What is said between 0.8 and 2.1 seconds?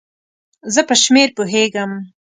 په شمېر پوهیږم